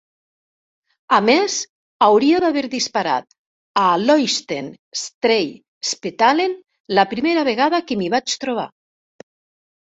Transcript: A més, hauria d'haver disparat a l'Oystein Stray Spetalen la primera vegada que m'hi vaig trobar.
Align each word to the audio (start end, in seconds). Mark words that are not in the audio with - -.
A 1.15 1.17
més, 1.25 1.57
hauria 2.05 2.39
d'haver 2.43 2.63
disparat 2.71 3.35
a 3.81 3.83
l'Oystein 4.05 4.71
Stray 5.03 5.45
Spetalen 5.91 6.57
la 7.01 7.07
primera 7.13 7.45
vegada 7.51 7.83
que 7.93 8.01
m'hi 8.01 8.11
vaig 8.17 8.37
trobar. 8.47 8.67